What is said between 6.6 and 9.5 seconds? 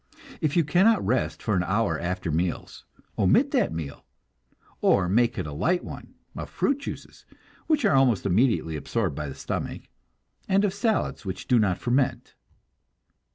juices, which are almost immediately absorbed by the